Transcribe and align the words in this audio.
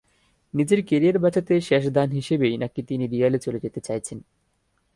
নিজের 0.53 0.79
ক্যারিয়ার 0.85 1.17
বাঁচাতে 1.19 1.53
শেষ 1.61 1.83
দান 1.89 2.09
হিসেবেই 2.09 2.55
নাকি 2.57 2.79
তিনি 2.83 3.05
রিয়ালে 3.07 3.39
চলে 3.39 3.59
যেতে 3.59 3.79
চাইছেন। 3.81 4.19